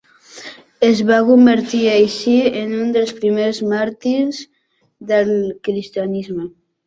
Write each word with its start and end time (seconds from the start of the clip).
Es 0.85 1.01
va 1.09 1.17
convertir 1.27 1.81
així 1.89 2.33
en 2.63 2.71
un 2.79 2.89
dels 2.95 3.13
primers 3.19 3.61
màrtirs 3.75 4.41
del 5.13 5.33
cristianisme. 5.69 6.49